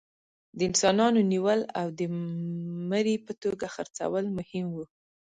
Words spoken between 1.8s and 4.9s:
د مري په توګه خرڅول مهم وو.